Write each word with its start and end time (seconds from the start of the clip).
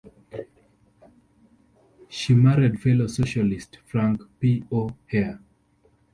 She 2.09 2.33
married 2.33 2.79
fellow 2.81 3.05
socialist 3.05 3.77
Frank 3.85 4.23
P. 4.39 4.63
O'Hare. 4.71 5.39